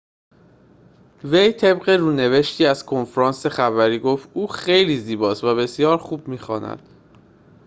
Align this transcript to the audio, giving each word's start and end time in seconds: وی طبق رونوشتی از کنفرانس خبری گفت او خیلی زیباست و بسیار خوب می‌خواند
وی 1.23 1.53
طبق 1.53 1.89
رونوشتی 1.89 2.65
از 2.65 2.85
کنفرانس 2.85 3.45
خبری 3.45 3.99
گفت 3.99 4.29
او 4.33 4.47
خیلی 4.47 4.97
زیباست 4.97 5.43
و 5.43 5.55
بسیار 5.55 5.97
خوب 5.97 6.27
می‌خواند 6.27 6.89